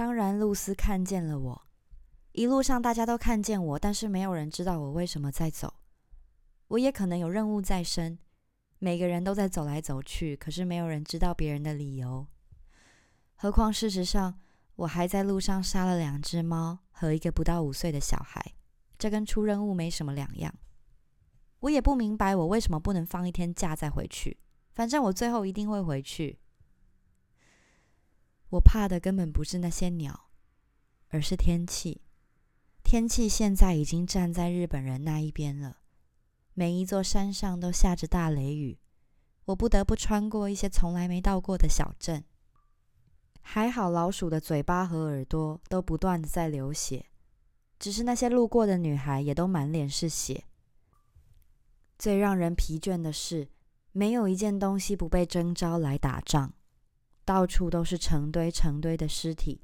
[0.00, 1.62] 当然，露丝看见了我。
[2.32, 5.74] 一路上大家都看见我，但是没有人知道我为什么在走。
[6.68, 8.18] 我也可能有任务在身，
[8.78, 12.26] 每个人都在走来走去，可是没有人知道别人的理由。
[13.34, 14.40] 何况事实上，
[14.76, 18.54] 我还在路上杀了两只猫和一个不到五岁的小孩，
[18.96, 20.50] 这跟出任务没什么两样。
[21.58, 24.38] 我也不明白我为什么不能放一天假再回去，
[24.72, 26.39] 反正我最后一定会回去。
[28.50, 30.28] 我怕的根本不是那些鸟，
[31.08, 32.02] 而是天气。
[32.82, 35.78] 天气现在已经站在日本人那一边了，
[36.54, 38.78] 每一座山上都下着大雷雨，
[39.44, 42.24] 我不得不穿过一些从来没到过的小镇。
[43.42, 47.06] 还好老鼠的嘴巴和耳朵都不断的在流血，
[47.78, 50.44] 只是那些路过的女孩也都满脸是血。
[51.98, 53.48] 最让人疲倦的是，
[53.92, 56.52] 没有一件东西不被征召来打仗，
[57.30, 59.62] 到处都是成堆成堆的尸体。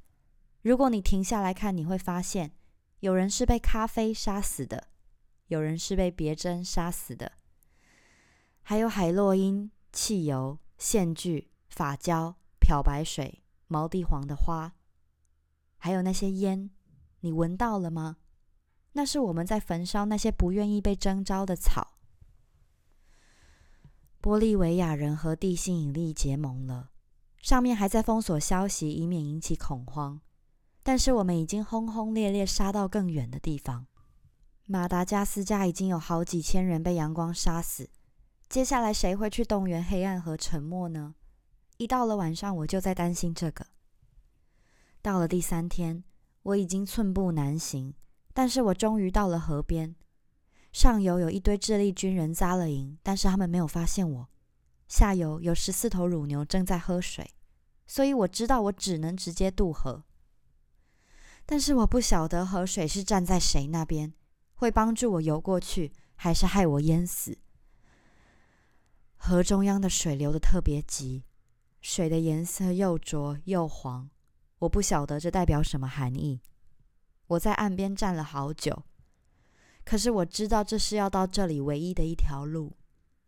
[0.63, 2.53] 如果你停下来看，你会发现。
[3.01, 4.87] 有人是被咖啡杀死的，
[5.49, 7.33] 有人是被别针杀死的，
[8.63, 14.73] 还有海洛因、汽油、线锯、发胶、漂白水、毛地黄的花，
[15.77, 16.71] 还有那些烟，
[17.19, 18.19] 你闻到了吗？
[18.93, 21.99] 那是我们在焚烧那些不愿意被征召的草。
[24.23, 26.93] 玻利维亚人和地心引力结盟了，
[27.47, 30.21] 上面还在封锁消息，以免引起恐慌。
[30.83, 33.87] 但是我们已经轰轰烈烈杀到更远的地方，
[34.67, 37.89] 马达加斯加已经有好几千人被阳光杀死。
[38.49, 41.15] 接下来谁会去动员黑暗和沉默呢？
[41.77, 43.65] 一到了晚上，我就在担心这个。
[45.01, 46.03] 到了第三天，
[46.43, 47.95] 我已经寸步难行，
[48.35, 49.95] 但是我终于到了河边。
[50.73, 54.29] 上游有一堆智利军人扎了营，但是他们没有发现我。
[54.89, 57.29] 下游有十四头乳牛正在喝水，
[57.87, 60.05] 所以我知道我只能直接渡河。
[61.45, 64.13] 但是我不晓得河水是站在谁那边，
[64.55, 67.39] 会帮助我游过去，还是害我淹死？
[69.17, 71.25] 河中央的水流的特别急，
[71.81, 74.11] 水的颜色又浊又黄，
[74.59, 76.41] 我不晓得这代表什么含义。
[77.29, 78.85] 我在岸边站了好久，
[79.85, 82.77] 可是我知道这是要到这里唯一的一条路，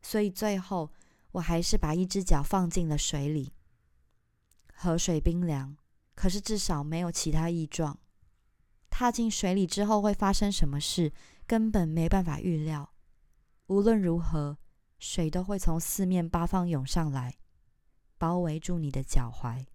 [0.03, 0.93] 所以最后
[1.33, 3.53] 我还是把一只脚放进了水里。
[4.81, 5.77] 河水冰凉，
[6.15, 7.99] 可是至少没有其他异状。
[8.89, 11.13] 踏进水里之后会发生什么事，
[11.49, 12.93] 根本没办法预料。
[13.67, 14.57] 无论如何，
[15.01, 17.35] 水都会从四面八方涌上来，
[18.19, 19.67] 包围住你的脚踝。